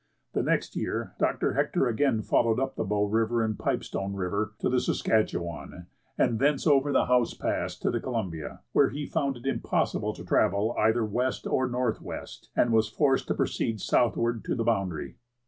[0.33, 1.53] The next year Dr.
[1.53, 5.85] Hector again followed up the Bow River and Pipestone River to the Saskatchewan,
[6.17, 10.25] and thence over the Howse Pass to the Columbia, where he found it impossible to
[10.25, 15.17] travel either west or northwest, and was forced to proceed southward to the boundary.